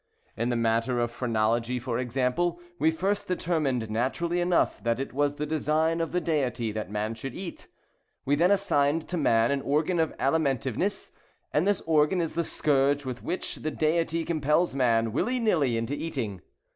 In 0.35 0.49
the 0.49 0.55
matter 0.55 0.99
of 0.99 1.11
phrenology, 1.11 1.77
for 1.77 1.99
example, 1.99 2.59
we 2.79 2.89
first 2.89 3.27
determined, 3.27 3.91
naturally 3.91 4.41
enough, 4.41 4.83
that 4.83 4.99
it 4.99 5.13
was 5.13 5.35
the 5.35 5.45
design 5.45 6.01
of 6.01 6.11
the 6.11 6.19
Deity 6.19 6.71
that 6.71 6.89
man 6.89 7.13
should 7.13 7.35
eat. 7.35 7.67
We 8.25 8.33
then 8.33 8.49
assigned 8.49 9.07
to 9.09 9.17
man 9.17 9.51
an 9.51 9.61
organ 9.61 9.99
of 9.99 10.15
alimentiveness, 10.17 11.11
and 11.53 11.67
this 11.67 11.81
organ 11.81 12.19
is 12.19 12.33
the 12.33 12.43
scourge 12.43 13.05
with 13.05 13.21
which 13.23 13.57
the 13.57 13.69
Deity 13.69 14.25
compels 14.25 14.73
man, 14.73 15.11
will 15.13 15.29
I 15.29 15.37
nill 15.37 15.61
I, 15.61 15.67
into 15.67 15.93
eating. 15.93 16.41